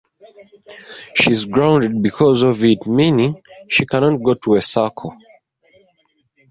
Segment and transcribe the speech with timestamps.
[1.13, 5.15] She is grounded because of it, meaning she cannot go to a circle.